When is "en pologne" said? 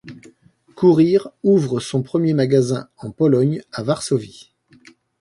2.97-3.61